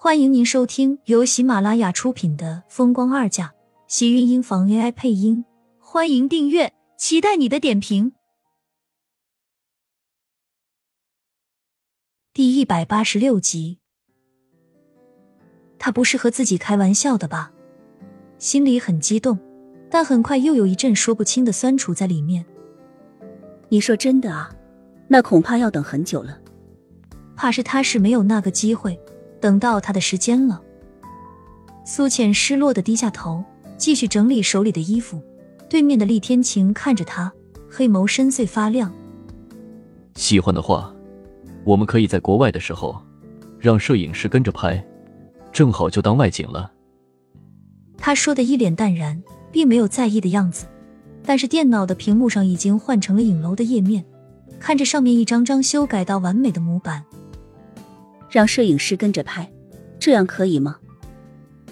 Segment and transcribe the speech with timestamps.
[0.00, 3.46] 欢迎您收听由喜马拉雅出品的《风光二嫁》，
[3.88, 5.44] 喜运音房 AI 配音。
[5.80, 8.12] 欢迎订阅，期待你的点评。
[12.32, 13.80] 第一百八十六集，
[15.80, 17.52] 他不是和自己开玩笑的吧？
[18.38, 19.36] 心里很激动，
[19.90, 22.46] 但很快又有一阵说不清的酸楚在里面。
[23.68, 24.54] 你说真的啊？
[25.08, 26.40] 那恐怕要等很久了。
[27.34, 28.96] 怕是他是没有那个机会
[29.48, 30.60] 等到他的时间了。
[31.82, 33.42] 苏浅失落的低下头，
[33.78, 35.22] 继续整理手里的衣服。
[35.70, 37.32] 对面的厉天晴看着他，
[37.70, 38.92] 黑眸深邃发亮。
[40.16, 40.94] 喜欢的话，
[41.64, 43.00] 我们可以在国外的时候，
[43.58, 44.84] 让摄影师跟着拍，
[45.50, 46.70] 正好就当外景了。
[47.96, 50.66] 他说的一脸淡然，并没有在意的样子。
[51.24, 54.04] 但是电脑的屏幕上已经换成了影楼的页面，
[54.60, 57.02] 看着上面一张张修改到完美的模板。
[58.30, 59.50] 让摄影师跟着拍，
[59.98, 60.76] 这样可以吗？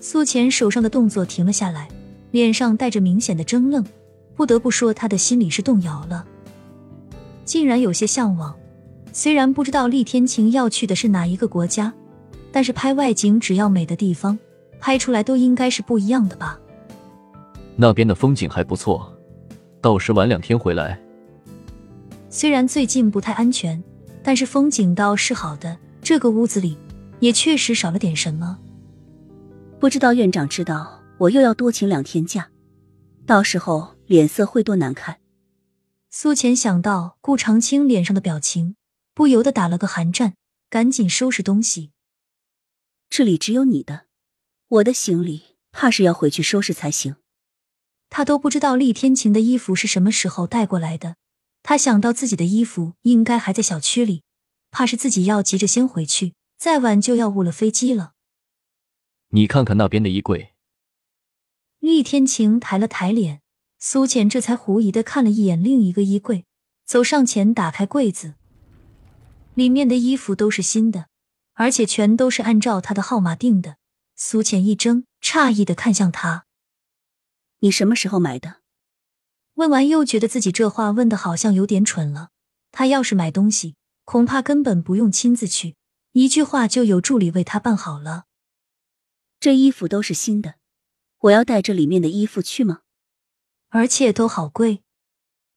[0.00, 1.88] 苏浅手上的动作停了下来，
[2.30, 3.84] 脸上带着明显的怔愣。
[4.36, 6.26] 不得不说，他的心里是动摇了，
[7.44, 8.54] 竟然有些向往。
[9.12, 11.92] 虽然不知道厉天晴要去的是哪一个国家，
[12.50, 14.36] 但是拍外景只要美的地方，
[14.80, 16.58] 拍出来都应该是不一样的吧？
[17.76, 19.16] 那边的风景还不错，
[19.80, 21.00] 到时晚两天回来。
[22.28, 23.80] 虽然最近不太安全，
[24.22, 25.76] 但是风景倒是好的。
[26.04, 26.76] 这个屋子里
[27.20, 28.58] 也确实少了点什么。
[29.80, 32.50] 不知道院长知道我又要多请两天假，
[33.24, 35.18] 到时候脸色会多难看。
[36.10, 38.76] 苏浅想到顾长青脸上的表情，
[39.14, 40.34] 不由得打了个寒战，
[40.68, 41.92] 赶紧收拾东西。
[43.08, 44.04] 这里只有你的，
[44.68, 47.16] 我的行李怕是要回去收拾才行。
[48.10, 51.16] 他都不知道厉天晴的衣服是什么时候带过来的，
[51.62, 54.23] 他想到自己的衣服应该还在小区里。
[54.74, 58.14] 怕是自己要急着先回去，再晚就要误了飞机了。
[59.28, 60.52] 你看看那边的衣柜。
[61.78, 63.40] 厉天晴抬了抬脸，
[63.78, 66.44] 苏浅这才狐疑的看了一眼另一个衣柜，
[66.84, 68.34] 走上前打开柜子，
[69.54, 71.06] 里面的衣服都是新的，
[71.52, 73.76] 而且全都是按照他的号码订的。
[74.16, 76.46] 苏浅一怔，诧异的看向他
[77.60, 78.56] ：“你什么时候买的？”
[79.54, 82.30] 问完又觉得自己这话问的好像有点蠢了。
[82.72, 83.76] 他要是买东西。
[84.04, 85.76] 恐怕根本不用亲自去，
[86.12, 88.26] 一句话就有助理为他办好了。
[89.40, 90.54] 这衣服都是新的，
[91.18, 92.80] 我要带这里面的衣服去吗？
[93.68, 94.82] 而且都好贵，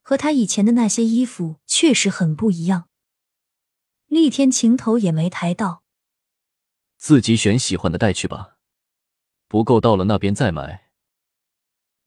[0.00, 2.88] 和他以前的那些衣服确实很不一样。
[4.06, 5.82] 厉天晴头也没抬到，
[6.96, 8.56] 自己选喜欢的带去吧，
[9.46, 10.90] 不够到了那边再买。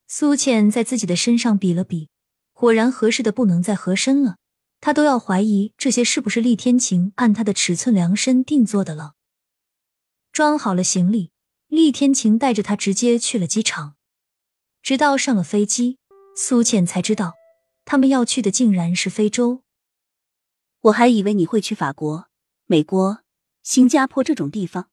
[0.07, 2.09] 苏浅在自己的身上比了比，
[2.51, 4.37] 果然合适的不能再合身了。
[4.81, 9.13] 他都要怀疑这些是不是厉天晴按他的尺寸量身定做的了。
[10.31, 11.31] 装好了行李，
[11.67, 13.95] 厉天晴带着他直接去了机场。
[14.81, 15.99] 直到上了飞机，
[16.35, 17.35] 苏浅才知道
[17.85, 19.61] 他们要去的竟然是非洲。
[20.81, 22.27] 我还以为你会去法国、
[22.65, 23.19] 美国、
[23.61, 24.89] 新加坡这种地方。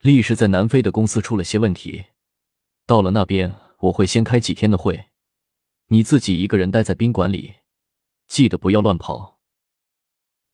[0.00, 2.06] 厉是在南非的公司出了些问题，
[2.84, 5.06] 到了那边我会先开几天的会，
[5.86, 7.54] 你自己一个人待在宾馆里。
[8.28, 9.38] 记得不要乱跑。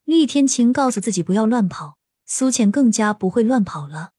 [0.05, 4.13] 厉天晴告诉自己不要乱跑，苏浅更加不会乱跑了。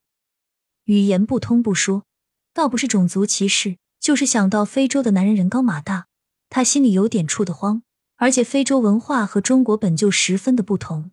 [0.83, 2.03] 语言不通不说，
[2.53, 6.07] 倒不是种族歧视，就是想到非洲的男人人高马大，
[6.49, 7.83] 他心里有点怵得慌。
[8.17, 11.11] 而且非洲文化和中国本就十分的不同。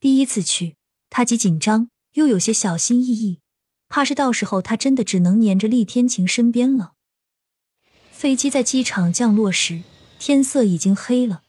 [0.00, 0.76] 第一次去，
[1.10, 3.40] 他既紧张又有些小心翼翼，
[3.88, 6.94] 怕是到时候他真的只能黏着厉天晴身边了。
[8.10, 9.82] 飞机在机场降落时。
[10.26, 11.42] 天色已经黑了，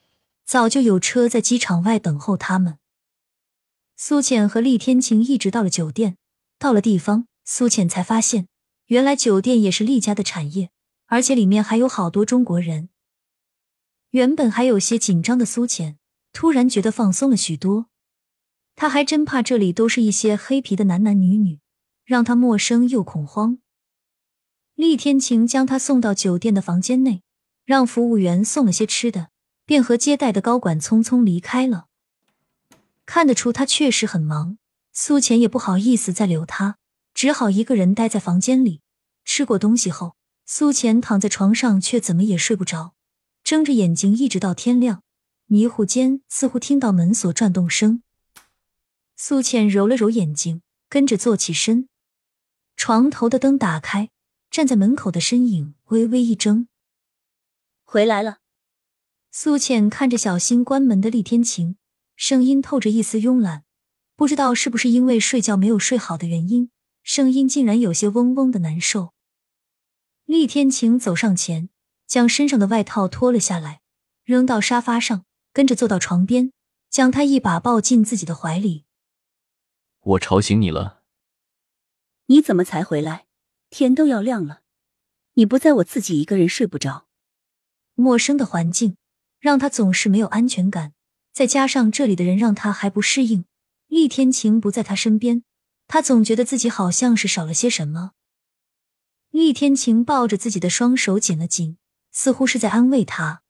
[0.43, 2.77] 早就有车在机场外等候他们。
[3.95, 6.17] 苏浅和厉天晴一直到了酒店，
[6.59, 8.49] 到了地方，苏浅才发现，
[8.87, 10.71] 原来酒店也是厉家的产业，
[11.05, 12.89] 而且里面还有好多中国人。
[14.09, 15.97] 原本还有些紧张的苏浅，
[16.33, 17.85] 突然觉得放松了许多。
[18.75, 21.61] 他还真怕这里都是一些黑皮的男男女女，
[22.03, 23.59] 让他陌生又恐慌。
[24.73, 27.21] 厉天晴将他送到酒店的房间内。
[27.65, 29.29] 让服务员送了些吃的，
[29.65, 31.87] 便和接待的高管匆匆离开了。
[33.05, 34.57] 看得出他确实很忙，
[34.93, 36.77] 苏浅也不好意思再留他，
[37.13, 38.81] 只好一个人待在房间里。
[39.23, 40.15] 吃过东西后，
[40.45, 42.93] 苏浅躺在床上，却怎么也睡不着，
[43.43, 45.01] 睁着眼睛一直到天亮。
[45.47, 48.01] 迷糊间，似乎听到门锁转动声。
[49.15, 51.87] 苏浅揉了揉眼睛，跟着坐起身。
[52.75, 54.09] 床头的灯打开，
[54.51, 56.67] 站在门口的身影微微一怔。
[57.87, 58.39] 回来了，
[59.31, 61.77] 苏浅看着小心关门的厉天晴，
[62.15, 63.63] 声音透着一丝慵懒。
[64.15, 66.71] 不知道是不是因为睡觉没有睡好的原因，
[67.03, 69.13] 声音竟然有些嗡嗡的难受。
[70.25, 71.69] 厉天晴走上前，
[72.07, 73.81] 将身上的外套脱了下来，
[74.23, 76.51] 扔到沙发上，跟着坐到床边，
[76.89, 78.85] 将他一把抱进自己的怀里。
[80.01, 81.03] 我吵醒你了？
[82.25, 83.27] 你怎么才回来？
[83.69, 84.61] 天都要亮了，
[85.33, 87.04] 你不在我自己一个人睡不着。
[87.95, 88.97] 陌生的环境
[89.39, 90.93] 让他总是没有安全感，
[91.33, 93.45] 再加上这里的人让他还不适应。
[93.87, 95.43] 厉天晴不在他身边，
[95.87, 98.11] 他总觉得自己好像是少了些什么。
[99.31, 101.77] 厉天晴抱着自己的双手紧了紧，
[102.11, 103.43] 似乎是在安慰他：“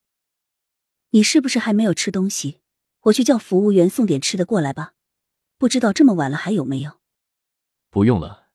[1.11, 2.59] 你是不是还没有吃东西？
[3.01, 4.93] 我去叫服务员送点吃的过来吧。”
[5.57, 6.99] 不知道这么晚了还有没有？
[7.89, 8.49] 不用了，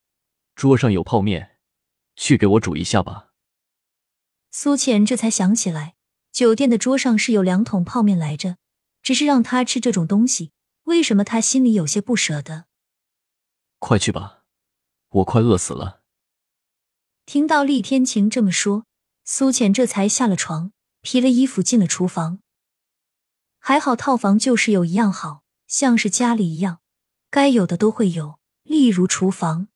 [0.54, 1.56] 桌上有泡面，
[2.14, 3.29] 去给我煮一下吧。
[4.52, 5.94] 苏浅这才想起来，
[6.32, 8.56] 酒店的桌上是有两桶泡面来着，
[9.00, 10.50] 只是让他吃这种东西，
[10.84, 12.66] 为什么他心里有些不舍得？
[13.78, 14.42] 快去吧，
[15.10, 16.02] 我快饿死了。
[17.24, 18.86] 听到厉天晴这么说，
[19.24, 22.40] 苏浅这才下了床，披了衣服进了厨房。
[23.60, 26.80] 还好套房就是有一样好，像是家里一样。
[27.30, 29.68] 该有的都会有，例如厨房。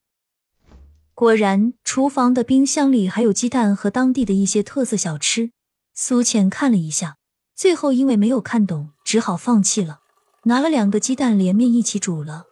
[1.15, 5.51] 果然，厨房的冰箱里还有鸡蛋和当地的一些特色小吃。
[5.93, 7.15] 苏浅看了一下，
[7.55, 10.01] 最后因为没有看懂，只好放弃了，
[10.43, 12.43] 拿了两个鸡蛋连面一起煮了。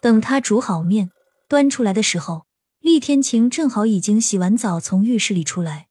[0.00, 1.10] 等他煮好面，
[1.48, 2.46] 端出来的时候，
[2.78, 5.88] 厉天晴正好已经洗完澡，从浴室里出来，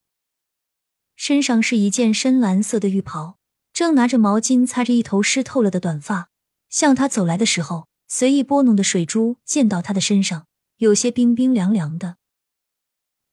[1.18, 3.38] 身上是一件深蓝色的浴袍，
[3.74, 6.30] 正拿着毛巾擦着一头湿透了的短发，
[6.70, 7.90] 向他走来的时候。
[8.12, 10.48] 随意拨弄的水珠溅到他的身上，
[10.80, 12.16] 有些冰冰凉凉的。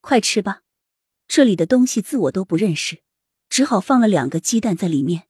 [0.01, 0.63] 快吃吧，
[1.29, 3.03] 这里的东西字我都不认识，
[3.49, 5.29] 只好放了两个鸡蛋在里面。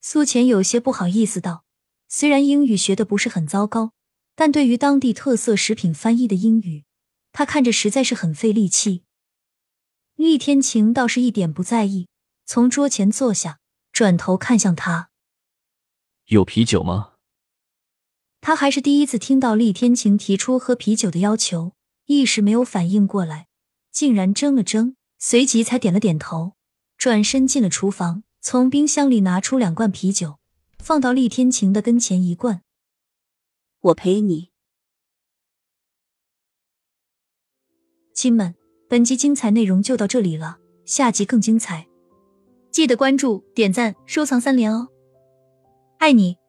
[0.00, 1.64] 苏浅有些不好意思道
[2.08, 3.92] ：“虽然英语学的不是很糟糕，
[4.34, 6.84] 但对于当地特色食品翻译的英语，
[7.30, 9.04] 他看着实在是很费力气。”
[10.16, 12.08] 厉天晴倒是一点不在意，
[12.44, 13.60] 从桌前坐下，
[13.92, 15.10] 转头看向他
[16.26, 17.09] ：“有啤酒吗？”
[18.40, 21.72] 他还是第一次听到厉天晴提出喝啤酒的要求，
[22.06, 23.48] 一时没有反应过来，
[23.92, 26.52] 竟然怔了怔，随即才点了点头，
[26.96, 30.38] 转身进了厨房，从冰箱里拿出两罐啤酒，
[30.78, 32.62] 放到厉天晴的跟前一罐。
[33.80, 34.50] 我陪你。
[38.14, 38.54] 亲们，
[38.88, 41.86] 本集精彩内容就到这里了，下集更精彩，
[42.70, 44.88] 记得关注、点赞、收藏三连哦，
[45.98, 46.39] 爱你。